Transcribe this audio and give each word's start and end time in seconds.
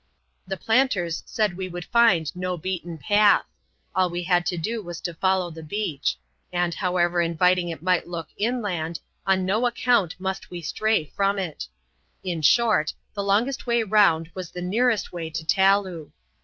The 0.47 0.57
planters 0.57 1.21
said 1.27 1.55
we 1.55 1.69
would 1.69 1.85
find 1.85 2.35
no 2.35 2.57
beaten 2.57 2.97
patb:— 2.97 3.43
all 3.95 4.09
we 4.09 4.23
had 4.23 4.47
to 4.47 4.57
do 4.57 4.81
was 4.81 4.99
to 5.01 5.13
follow 5.13 5.51
the 5.51 5.61
beach; 5.61 6.17
and 6.51 6.73
however 6.73 7.21
inviting 7.21 7.69
it 7.69 7.83
might 7.83 8.07
look 8.07 8.29
inland, 8.35 8.99
on 9.27 9.45
no 9.45 9.67
account 9.67 10.15
must 10.17 10.49
we 10.49 10.59
stray 10.63 11.05
from 11.05 11.37
it 11.37 11.67
In 12.23 12.41
short, 12.41 12.93
the 13.13 13.21
longest 13.21 13.67
way 13.67 13.83
round 13.83 14.31
was 14.33 14.49
the 14.49 14.61
nearest 14.63 15.13
way 15.13 15.29
to 15.29 15.45
Taloo. 15.45 16.11